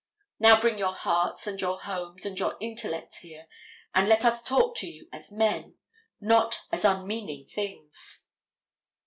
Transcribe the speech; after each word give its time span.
Now 0.39 0.59
bring 0.59 0.79
your 0.79 0.95
hearts 0.95 1.45
and 1.45 1.61
your 1.61 1.79
homes 1.81 2.25
and 2.25 2.39
your 2.39 2.57
intellects 2.59 3.19
here 3.19 3.45
and 3.93 4.07
let 4.07 4.25
us 4.25 4.41
talk 4.41 4.75
to 4.77 4.87
you 4.87 5.07
as 5.13 5.31
men, 5.31 5.75
not 6.19 6.61
as 6.71 6.83
unmeaning 6.83 7.45
things. 7.45 8.25